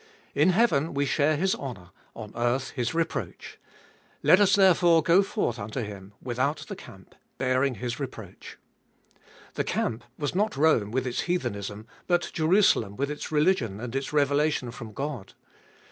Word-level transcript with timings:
In 0.33 0.49
heaven 0.49 0.95
we 0.95 1.05
share 1.05 1.37
His 1.37 1.53
honour; 1.53 1.91
on 2.15 2.31
earth 2.35 2.71
His 2.71 2.95
reproach. 2.95 3.59
Let 4.23 4.39
us 4.39 4.55
therefore 4.55 5.03
go 5.03 5.21
forth 5.21 5.59
unto 5.59 5.81
Him, 5.83 6.13
without 6.19 6.65
the 6.67 6.75
camp, 6.75 7.13
bearing 7.37 7.75
His 7.75 7.99
reproach. 7.99 8.57
The 9.53 9.63
camp 9.63 10.03
was 10.17 10.33
not 10.33 10.57
Rome 10.57 10.89
with 10.89 11.05
its 11.05 11.19
heathenism, 11.27 11.85
but 12.07 12.31
Jerusalem 12.33 12.95
with 12.95 13.11
its 13.11 13.31
religion 13.31 13.79
and 13.79 13.95
its 13.95 14.11
revelation 14.11 14.71
from 14.71 14.91
God. 14.91 15.33